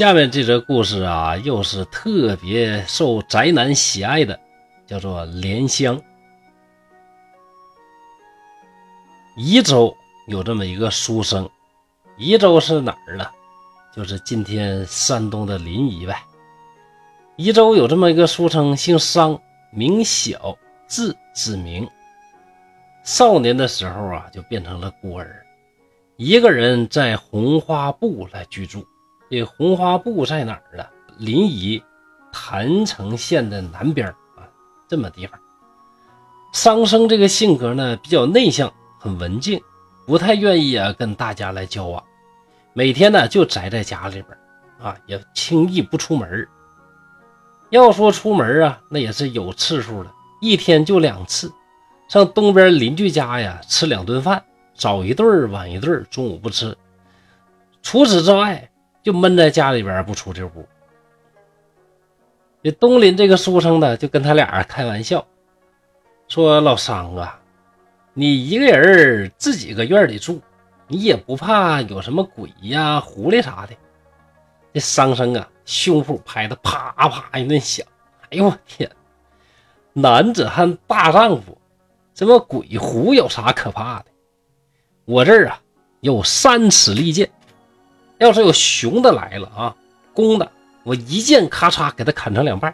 [0.00, 4.40] 下面这则故事啊，又是特别受宅男喜爱的，
[4.86, 5.94] 叫做《莲香》。
[9.36, 9.94] 宜州
[10.26, 11.46] 有这么一个书生，
[12.16, 13.26] 宜州是哪儿呢？
[13.94, 16.24] 就是今天山东的临沂呗。
[17.36, 19.38] 宜州有这么一个书生，姓商，
[19.70, 21.86] 名晓，字子明。
[23.04, 25.44] 少年的时候啊，就变成了孤儿，
[26.16, 28.82] 一个人在红花埠来居住。
[29.30, 30.84] 这红花布在哪儿呢？
[31.16, 31.80] 临沂
[32.32, 34.42] 郯城县的南边啊，
[34.88, 35.38] 这么地方。
[36.52, 38.72] 桑生这个性格呢，比较内向。
[39.02, 39.58] 很文静，
[40.04, 42.04] 不太愿意啊跟大家来交往，
[42.74, 44.26] 每天呢就宅在家里边
[44.78, 46.46] 啊，也轻易不出门
[47.70, 50.10] 要说出门啊，那也是有次数的，
[50.42, 51.50] 一天就两次，
[52.10, 54.44] 上东边邻居家呀吃两顿饭，
[54.74, 56.76] 早一顿晚一顿，中午不吃。
[57.82, 58.69] 除此之外，
[59.02, 60.66] 就闷在家里边不出这屋。
[62.62, 65.26] 这东林这个书生呢，就跟他俩开玩笑，
[66.28, 67.40] 说老商啊。
[68.12, 70.40] 你一个人自己搁院里住，
[70.88, 73.74] 你也不怕有什么鬼呀、狐狸啥的？
[74.74, 77.86] 这商生啊，胸脯拍的啪啪一顿响。
[78.30, 78.90] 哎呦我天！
[79.92, 81.56] 男子汉大丈夫，
[82.14, 84.06] 什么鬼狐有啥可怕的？
[85.04, 85.60] 我这儿啊
[86.00, 87.30] 有三尺利剑，
[88.20, 89.74] 要是有雄的来了啊，
[90.14, 90.52] 公的
[90.84, 92.70] 我一剑咔嚓给他砍成两半；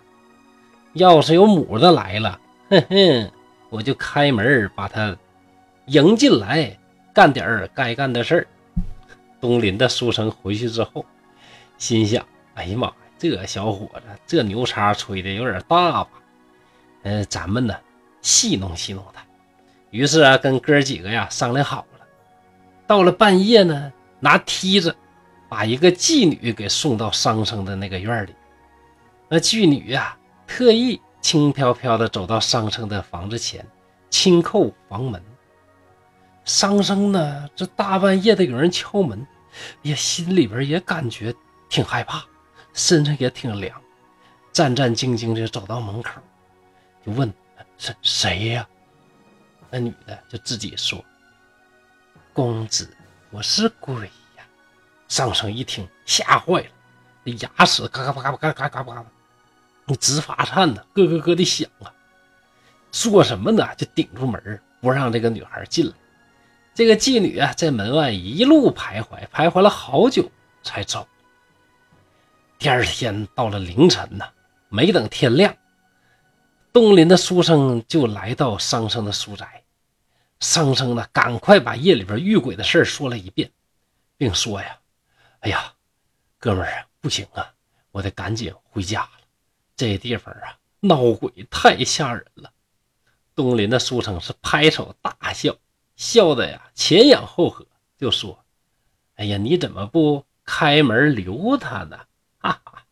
[0.92, 3.30] 要是有母的来了，哼哼，
[3.70, 5.16] 我就开门把他。
[5.86, 6.76] 迎进来，
[7.14, 8.46] 干点儿该干的事儿。
[9.40, 11.06] 东林的书生回去之后，
[11.78, 16.08] 心想：“哎呀妈呀，这小伙子这牛叉吹的有点大吧？
[17.04, 17.72] 呃，咱们呢
[18.20, 19.22] 戏弄戏弄他。”
[19.92, 22.06] 于是啊，跟哥几个呀商量好了，
[22.88, 24.92] 到了半夜呢，拿梯子
[25.48, 28.34] 把一个妓女给送到商生的那个院里。
[29.28, 33.66] 那妓女呀，特意轻飘飘的走到商生的房子前，
[34.10, 35.22] 轻叩房门。
[36.44, 37.50] 商生呢？
[37.56, 39.26] 这大半夜的有人敲门，
[39.82, 41.34] 也心里边也感觉
[41.68, 42.24] 挺害怕，
[42.72, 43.82] 身上也挺凉，
[44.52, 46.20] 战战兢兢的走到门口，
[47.04, 47.32] 就问
[47.76, 48.64] ：“是谁呀？”
[49.68, 51.04] 那女的就自己说
[52.32, 52.96] ：“公子，
[53.30, 54.08] 我是鬼
[55.06, 56.68] 呀！”商生一听吓坏了，
[57.24, 59.04] 那牙齿嘎嘎嘎嘎嘎嘎嘎巴，
[59.84, 61.92] 你直发颤呢，咯咯咯的响啊！
[62.92, 63.68] 说什么呢？
[63.76, 65.92] 就顶住门，不让这个女孩进来。
[66.74, 70.30] 这个妓女啊，在门外一路徘徊，徘徊了好久
[70.62, 71.06] 才走。
[72.58, 74.24] 第二天到了凌晨呢，
[74.68, 75.54] 没等天亮，
[76.72, 79.62] 东林的书生就来到商生的书宅。
[80.40, 83.50] 商生呢，赶快把夜里边遇鬼的事说了一遍，
[84.16, 84.78] 并说呀
[85.46, 85.72] ：“哎呀，
[86.40, 87.54] 哥们儿啊，不行啊，
[87.92, 89.10] 我得赶紧回家了。
[89.76, 92.50] 这地方啊，闹鬼太吓人了。”
[93.36, 95.54] 东林的书生是拍手大笑。
[95.94, 97.64] 笑的呀，前仰后合，
[97.96, 98.44] 就说
[99.14, 101.96] ：“哎呀，你怎么不开门留他呢？”
[102.42, 102.82] 哈哈。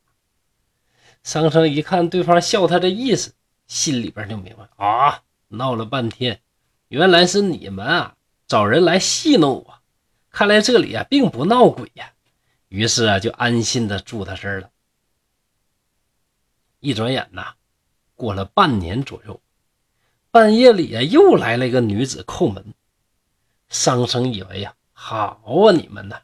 [1.25, 3.35] 商生一看对方笑他的意思，
[3.67, 6.41] 心里边就明白啊，闹了半天，
[6.87, 8.17] 原来是你们啊
[8.47, 9.81] 找人来戏弄我。
[10.31, 12.13] 看来这里啊并不闹鬼呀。
[12.75, 14.69] 于是啊就安心的住他这儿了。
[16.81, 17.55] 一转眼呐，
[18.17, 19.41] 过了半年左右，
[20.33, 22.75] 半夜里啊又来了一个女子叩门。
[23.69, 26.21] 商生以为呀，好啊，你们呐，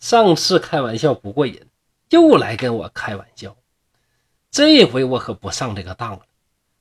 [0.00, 1.64] 上次开玩笑不过瘾，
[2.10, 3.56] 又来跟我开玩笑，
[4.50, 6.26] 这回我可不上这个当了。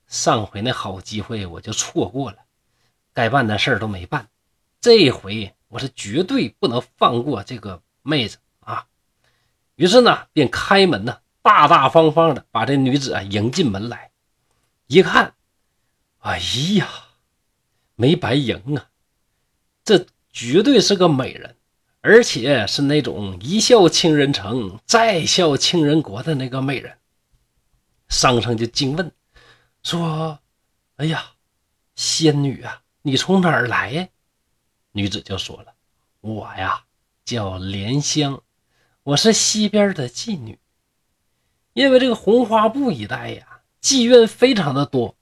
[0.08, 2.40] 上回那好机会我就错过了，
[3.14, 4.28] 该办的事儿都没办，
[4.82, 8.40] 这回我是绝对不能放过这个妹子！
[9.82, 14.12] 于是呢，便开门呢，大大方方的把这女子啊迎进门来，
[14.86, 15.34] 一看，
[16.20, 16.38] 哎
[16.78, 16.88] 呀，
[17.96, 18.90] 没白迎啊！
[19.84, 21.56] 这绝对是个美人，
[22.02, 26.96] 而且是那种一笑倾人城，再笑倾人国的那个美人。
[28.08, 29.12] 商生就惊问
[29.82, 30.38] 说
[30.98, 31.26] ：“哎呀，
[31.96, 34.08] 仙女啊，你从哪儿来呀？”
[34.94, 35.74] 女子就说了
[36.22, 36.84] ：“我呀，
[37.26, 38.44] 叫莲香，
[39.04, 40.60] 我是西边的妓女。
[41.74, 45.16] 因为这个红花埠一带呀，妓院非常的多，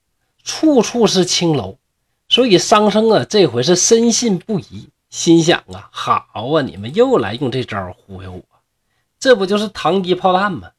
[0.43, 1.77] 处处是青楼。”
[2.27, 8.43] 所以商生啊，这回是深信不疑，心想啊，好啊，你们又来用这招忽悠我，
[9.19, 10.71] 这不就是糖衣炮弹吗？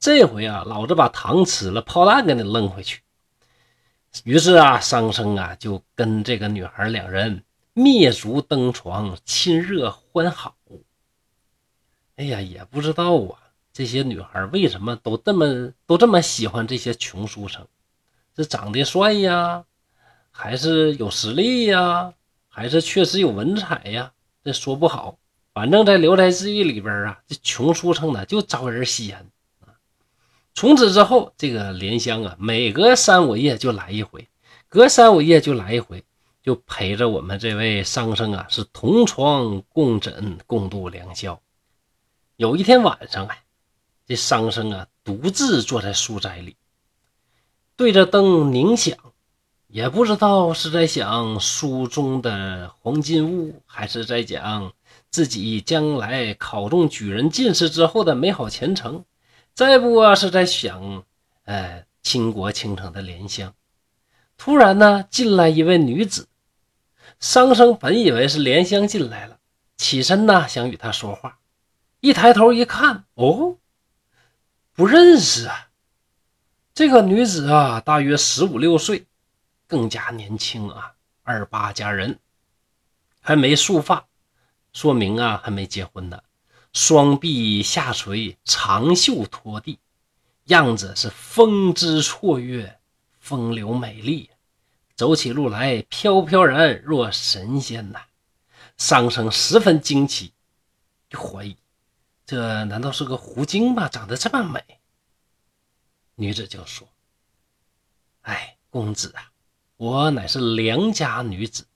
[0.00, 3.02] 这回啊，老子把糖吃了，炮弹给你扔回去。
[4.24, 7.44] 于是啊，商生啊，就跟这个女孩两人
[7.74, 10.54] 灭烛登床，亲热欢好。
[12.18, 13.38] 哎呀，也不知道啊，
[13.72, 17.64] 这些女孩为什么都这么都这么喜欢这些穷书生？
[18.36, 19.64] 是长得帅呀，
[20.32, 22.12] 还是有实力呀，
[22.48, 24.10] 还是确实有文采呀？
[24.42, 25.16] 这说不好。
[25.54, 29.24] 反正，在《聊斋志异》里边啊，这穷书生呢就招人稀罕。
[30.54, 34.26] 从此之后，这个莲香啊，每隔三五夜就来一回，
[34.68, 36.02] 隔三五夜就来一回，
[36.42, 41.40] 就陪着我们这位商生啊，是同床共枕，共度良宵。
[42.38, 43.36] 有一天晚上啊，
[44.06, 46.54] 这商生啊，独自坐在书斋里，
[47.74, 48.96] 对着灯冥想，
[49.66, 54.72] 也不知道是在想书中的黄金屋，还是在讲。
[55.10, 59.04] 自己将来考中举人进士之后的美好前程，
[59.52, 61.02] 再不啊是在想，
[61.42, 63.52] 哎，倾国倾城的莲香。
[64.36, 66.28] 突然呢，进来一位女子，
[67.18, 69.40] 商生本以为是莲香进来了，
[69.76, 71.40] 起身呢想与她说话，
[72.00, 73.58] 一抬头一看，哦，
[74.74, 75.70] 不认识啊！
[76.72, 79.06] 这个女子啊，大约十五六岁，
[79.66, 82.20] 更加年轻啊，二八佳人，
[83.20, 84.06] 还没束发。
[84.72, 86.22] 说明啊，还没结婚呢。
[86.72, 89.80] 双臂下垂，长袖拖地，
[90.44, 92.78] 样子是风姿绰约，
[93.18, 94.30] 风流美丽，
[94.94, 98.02] 走起路来飘飘然若神仙呐。
[98.76, 100.32] 商生十分惊奇，
[101.10, 101.56] 就怀疑
[102.28, 103.88] 这难道是个狐精吗？
[103.88, 104.62] 长得这么美。
[106.14, 106.86] 女子就说
[108.20, 109.32] ：“哎，公子啊，
[109.78, 111.66] 我乃是良家女子，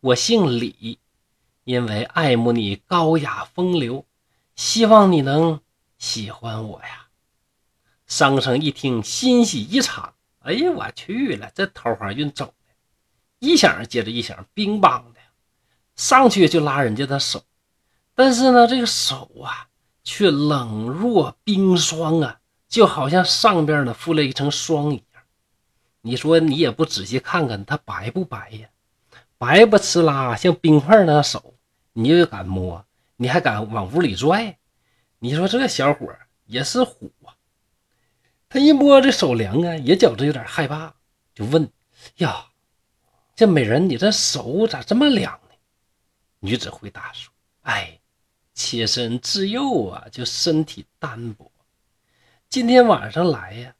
[0.00, 0.98] 我姓李。”
[1.64, 4.06] 因为爱慕你高雅风流，
[4.56, 5.60] 希望你能
[5.98, 7.08] 喜欢我呀。
[8.06, 10.14] 商生一听，欣喜异常。
[10.38, 12.74] 哎呀，我去了，这桃花运走的，
[13.38, 15.20] 一响接着一响，冰棒的，
[15.94, 17.44] 上去就拉人家的手，
[18.14, 19.68] 但是呢，这个手啊，
[20.12, 25.22] 却冷若冰霜啊，就好像上边呢覆了一层霜一样。
[26.00, 28.68] 你说你也不仔细看看，它白不白呀？
[29.38, 31.54] 白不呲啦，像冰块那手。
[31.92, 32.84] 你又敢摸，
[33.18, 34.58] 你还敢往屋里拽？
[35.20, 36.12] 你说这小伙
[36.46, 37.30] 也是虎啊！
[38.48, 40.92] 他一摸这手凉啊，也觉着有点害怕，
[41.36, 41.70] 就问
[42.18, 42.46] ：“呀，
[43.36, 45.54] 这美人，你这手咋这么凉呢？”
[46.40, 47.99] 女子回答说：“哎，
[48.62, 51.50] 切身自幼啊，就身体单薄，
[52.50, 53.74] 今天晚上来呀，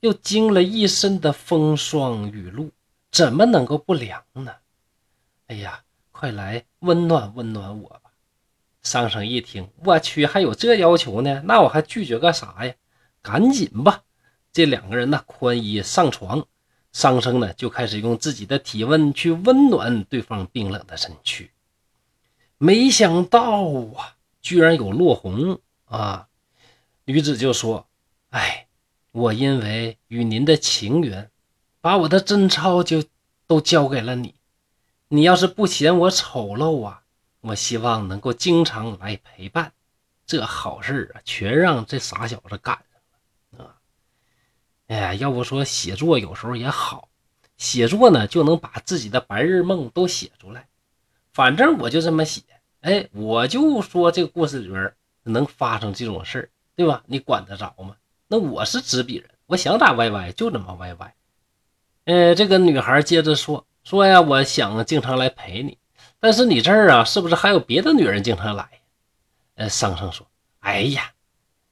[0.00, 2.72] 又经了一身的风霜雨露，
[3.12, 4.52] 怎么能够不凉呢？
[5.46, 5.80] 哎呀！”
[6.16, 8.12] 快来温暖温暖我吧！
[8.82, 11.42] 桑生一听，我去，还有这要求呢？
[11.44, 12.72] 那我还拒绝干啥呀？
[13.20, 14.04] 赶紧吧！
[14.52, 16.46] 这两个人呢，宽衣上床，
[16.92, 21.50] 桑生呢就开始用自己的体温去温暖对方冰冷的身躯。
[22.58, 23.64] 没想到
[23.96, 26.28] 啊，居然有落红啊！
[27.06, 27.88] 女子就说
[28.28, 28.68] ：“哎，
[29.10, 31.30] 我因为与您的情缘，
[31.80, 33.02] 把我的贞操就
[33.46, 34.34] 都交给了你。”
[35.08, 37.04] 你要是不嫌我丑陋啊，
[37.40, 39.72] 我希望能够经常来陪伴。
[40.26, 43.80] 这好事啊，全让这傻小子干上了啊！
[44.88, 47.08] 哎呀，要不说写作有时候也好，
[47.56, 50.68] 写作呢就能把自己的白日梦都写出来。
[51.32, 52.42] 反正我就这么写，
[52.84, 57.02] 哎，我就说这个故事里边能发生这种事，对吧？
[57.06, 57.96] 你管得着吗？
[58.28, 61.14] 那我是执笔人，我想咋歪歪就怎么歪歪。
[62.04, 63.66] 呃，这个女孩接着说。
[63.84, 65.78] 说呀，我想经常来陪你，
[66.20, 68.68] 但是你这儿啊，是不是还有别的女人经常来？
[69.54, 70.26] 呃，桑生说
[70.60, 71.12] ：“哎呀，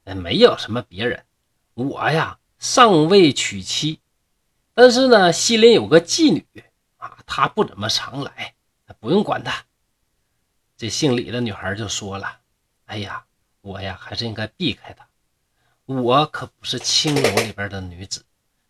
[0.03, 1.23] 没有什么别人，
[1.75, 3.99] 我呀尚未娶妻，
[4.73, 6.43] 但是呢，西林有个妓女
[6.97, 8.55] 啊，她不怎么常来，
[8.99, 9.65] 不用管她。”
[10.83, 12.39] 这姓李的女孩就说了
[12.87, 13.23] ：“哎呀，
[13.61, 15.07] 我呀还是应该避开她，
[15.85, 18.25] 我可不是青楼里边的女子，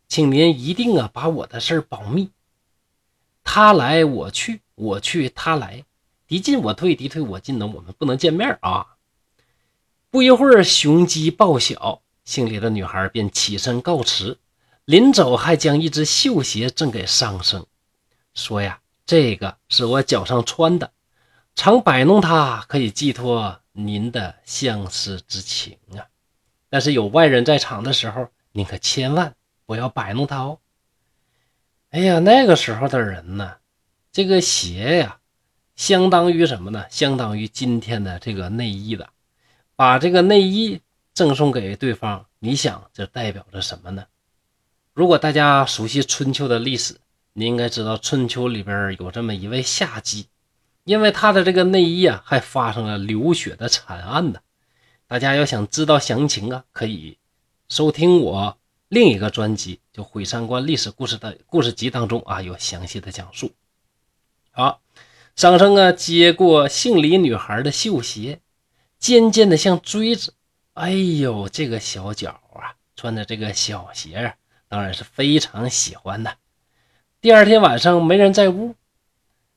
[0.08, 2.30] 请您一定啊把我的事保密。”
[3.44, 5.86] 他来我去，我去他来，
[6.28, 7.66] 敌进我退，敌退我进呢。
[7.66, 8.96] 我们不能见面啊！
[10.12, 14.38] 不一会儿，雄鸡报晓，姓李的女孩便起身告辞，
[14.86, 17.66] 临走还将一只绣鞋赠给上生，
[18.36, 20.92] 说呀：“这个是我脚上穿的，
[21.56, 26.08] 常摆弄它，可以寄托您的相思之情啊。
[26.70, 30.60] 但是有外人在场的时候，您可千万不要摆弄它哦。”
[31.92, 33.58] 哎呀，那个时候的人呢，
[34.12, 35.20] 这个鞋呀，
[35.76, 36.86] 相当于什么呢？
[36.90, 39.10] 相当于今天的这个内衣的。
[39.76, 40.82] 把这个内衣
[41.14, 44.06] 赠送给对方，你想这代表着什么呢？
[44.94, 47.00] 如果大家熟悉春秋的历史，
[47.34, 50.28] 你应该知道春秋里边有这么一位夏姬，
[50.84, 54.40] 因为他的这个内衣啊，还发生了流血的惨案呢。
[55.08, 57.18] 大家要想知道详情啊，可以
[57.70, 58.58] 收听我
[58.90, 63.52] 另一个专辑，就《毁三观历史故事》的故事集当中啊，有详细的讲述。
[64.52, 64.82] 好，
[65.36, 68.40] 商生啊，接过姓李女孩的绣鞋，
[69.00, 70.34] 尖尖的像锥子。
[70.74, 74.36] 哎呦，这个小脚啊，穿着这个小鞋啊，
[74.68, 76.36] 当然是非常喜欢的。
[77.22, 78.76] 第二天晚上没人在屋，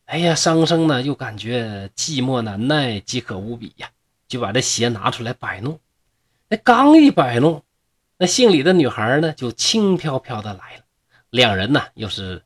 [0.06, 3.90] 哎呀，桑生呢又感觉寂寞难耐，饥渴无比呀。
[4.28, 5.78] 就把这鞋拿出来摆弄，
[6.48, 7.62] 那刚一摆弄，
[8.18, 10.84] 那姓李的女孩呢就轻飘飘的来了。
[11.30, 12.42] 两人呢又是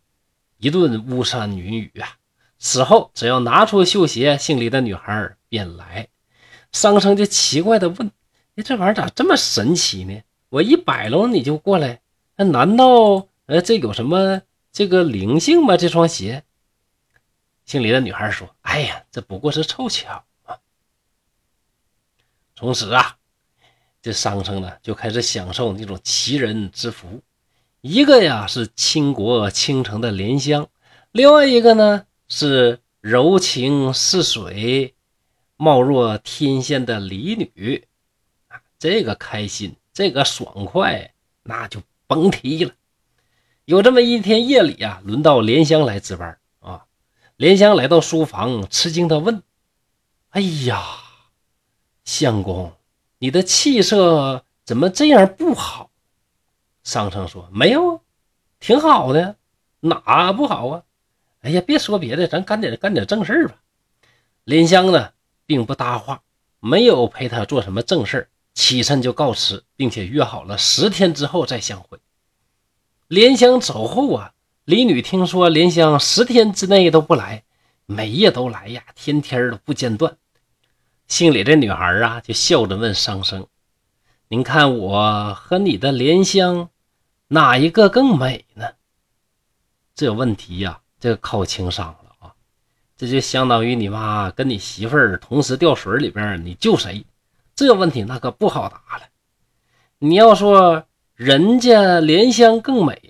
[0.59, 2.17] 一顿巫山云雨啊。
[2.59, 6.09] 此后只要拿出绣鞋，姓李的女孩便来。
[6.73, 8.11] 桑生就奇怪的问
[8.57, 10.23] ：“哎，这玩意儿咋这么神奇呢？
[10.51, 12.01] 我一摆弄你就过来，
[12.37, 15.79] 那难道呃这有什么这个灵性吗？
[15.79, 16.45] 这双鞋？”
[17.71, 20.25] 姓李的女孩说：“哎呀，这不过是凑巧。”
[22.57, 23.17] 从此啊，
[24.03, 27.23] 这商生呢就开始享受那种奇人之福。
[27.81, 30.69] 一个呀是倾国倾城的莲香，
[31.13, 34.97] 另外一个呢是柔情似水、
[35.57, 37.87] 貌若天仙的李女。
[38.49, 42.73] 啊，这个开心，这个爽快，那就甭提了。
[43.65, 46.40] 有这么一天夜里啊，轮到莲香来值班。
[47.41, 49.43] 莲香来到书房，吃惊的问
[50.29, 50.85] ：“哎呀！”
[52.05, 52.75] 相公，
[53.17, 55.91] 你的气色怎么这样不好？
[56.85, 58.03] 商城说：“没有，
[58.59, 59.37] 挺好的，
[59.81, 60.83] 哪不好啊？”
[61.41, 63.57] 哎呀，别说别的，咱干点干点正事吧。
[64.45, 65.15] 莲香呢，
[65.47, 66.21] 并不搭话，
[66.59, 71.99] 没有陪他做什么正事起身就告辞，并且约好了十天之后再相会。
[73.09, 74.35] 莲香走后啊，
[74.71, 77.43] 李女听说莲香十天之内都不来，
[77.87, 80.17] 每夜都来呀，天天都不间断。
[81.09, 83.49] 姓李这女孩啊，就笑着问商生
[84.31, 86.69] ：“您看我和你的莲香，
[87.27, 88.65] 哪一个更美呢？”
[89.97, 92.33] 这问题呀，这靠情商了啊！
[92.97, 97.05] 这就相当于你妈跟你媳妇儿同时掉水里边，你救谁？
[97.57, 99.07] 这问题那可不好答了。
[99.99, 100.85] 你要说
[101.17, 103.10] 人家莲香更美，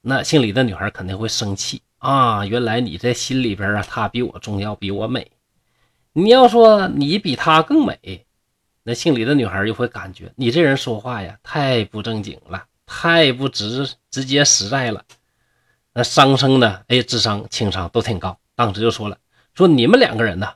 [0.00, 2.46] 那姓李的女孩肯定会生气啊！
[2.46, 5.32] 原来你在心里边啊，她比我重要，比我美。
[6.12, 8.24] 你要说你比她更美，
[8.84, 15.04] 那姓李的女孩就会感觉你这人说话呀太不正经了，太不直直接实在了。
[15.92, 16.82] 那商生呢？
[16.86, 19.18] 哎，智商情商都挺高，当时就说了
[19.52, 20.54] ：“说你们两个人呢，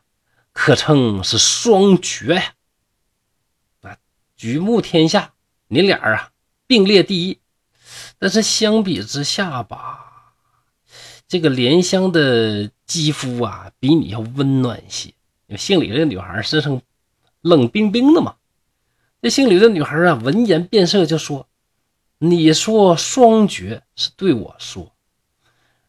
[0.53, 2.55] 可称是双绝呀！
[3.81, 3.99] 啊，
[4.37, 5.35] 举目天下，
[5.67, 6.31] 你俩啊
[6.69, 7.42] 并列第一。
[8.23, 10.35] 但是相比之下吧，
[11.27, 15.09] 这个莲香的肌肤啊比你要温暖些。”
[15.51, 16.81] 因为姓李这女孩身上
[17.41, 18.37] 冷冰冰的嘛，
[19.21, 21.49] 这姓李的女孩啊，闻言变色，就说
[22.19, 24.93] ：“你说双绝是对我说，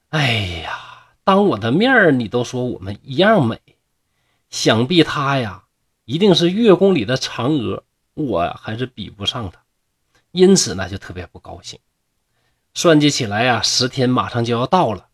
[0.09, 0.31] 哎
[0.63, 3.61] 呀，当我的面你都说我们一样美，
[4.49, 5.65] 想必她呀，
[6.05, 7.83] 一定是月宫里的嫦娥，
[8.15, 9.63] 我还是比不上她，
[10.31, 11.79] 因此呢，就特别不高兴。
[12.73, 15.07] 算计起来呀，十天马上就要到了，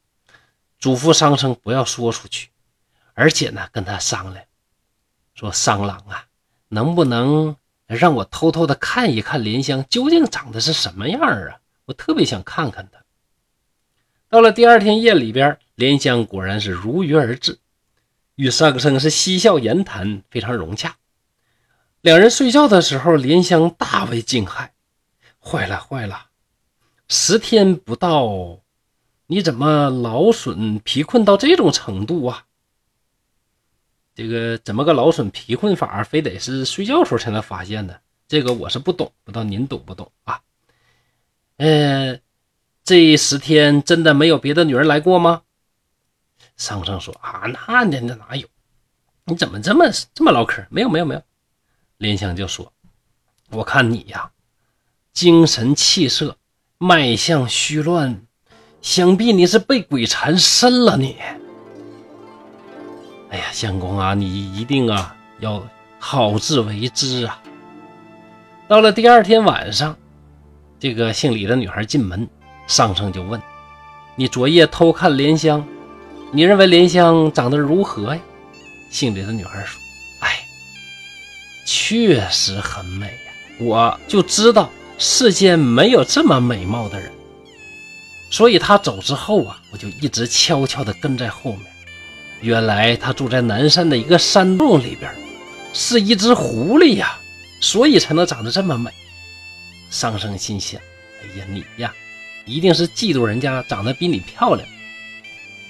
[0.79, 2.49] 嘱咐商生不要说出去。”
[3.13, 4.45] 而且呢，跟他商量，
[5.35, 6.27] 说商郎啊，
[6.69, 11.59] 能不能让我偷偷的看一看莲香究竟长得是什么样啊？
[11.83, 13.03] 我特别想看看她。
[14.29, 17.59] 到了第二天夜里边，莲香果然是如约而至，
[18.35, 20.95] 与商生是嬉笑言谈，非常融洽。
[21.99, 24.69] 两人睡觉的时候，莲香大为惊骇，
[25.43, 26.27] 坏了坏了，
[27.11, 28.59] 十天不到，
[29.25, 32.45] 你怎么劳损疲困到这种程度啊？
[34.13, 36.03] 这个怎么个劳损疲困法？
[36.03, 37.99] 非得是睡觉时候才能发现的？
[38.27, 40.39] 这个我是不懂，不知道您懂不懂啊？
[41.57, 42.19] 呃，
[42.83, 45.41] 这十天真的没有别的女人来过吗？
[46.57, 48.47] 桑生说啊，那那那哪有？
[49.23, 50.63] 你怎么这么这么唠嗑？
[50.69, 51.23] 没有没有没有。
[51.97, 52.71] 莲香就说，
[53.49, 54.31] 我看你呀，
[55.11, 56.37] 精神气色
[56.81, 58.21] 脉象虚乱，
[58.81, 61.17] 想必你是被鬼缠身了你。
[63.29, 65.61] 哎呀，相公啊，你一定啊要
[65.99, 67.43] 好自为之啊！
[68.69, 69.97] 到了第二天晚上，
[70.79, 72.25] 这个姓李的女孩进门，
[72.65, 73.41] 上生就问
[74.15, 75.67] ：“你昨夜偷看莲香，
[76.31, 78.21] 你认为莲香长得如何呀？”
[78.89, 79.77] 姓李的女孩说
[80.25, 80.39] ：“哎，
[81.65, 84.69] 确实很美呀，我就知道
[84.99, 87.09] 世间没有这么美貌的人，
[88.29, 91.61] 所以她走之后啊，我就一直悄悄地跟在后面。”
[92.41, 95.13] 原来他住在南山的一个山洞里边，
[95.73, 97.17] 是一只狐狸呀！
[97.61, 98.89] 所以才能长得这么美。
[99.89, 100.79] 桑生心想：
[101.21, 101.93] 哎呀，你呀，
[102.45, 104.65] 一定是嫉妒人家长得比你漂亮。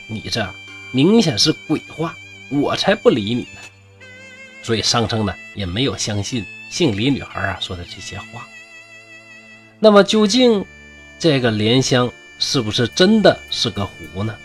[0.07, 0.47] 你这
[0.91, 2.15] 明显是鬼话，
[2.51, 3.59] 我才不理你呢。
[4.61, 8.47] 所以桑生呢也没有相信姓李女孩啊说的这些话。
[9.79, 10.65] 那么究竟
[11.17, 14.35] 这个莲香是不是真的是个狐呢？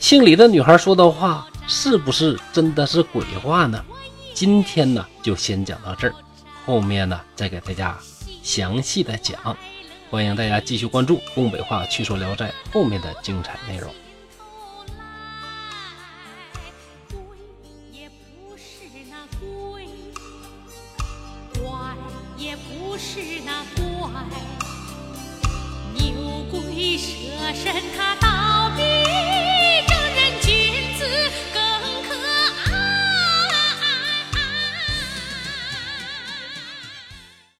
[0.00, 3.84] 姓李的女孩说的话是不是真的是鬼话呢？
[4.32, 6.14] 今天呢就先讲到这儿，
[6.64, 7.98] 后面呢再给大家
[8.42, 9.56] 详细的讲。
[10.10, 13.92] 欢迎大家继续关注东北话趣说聊斋后面的精彩内容。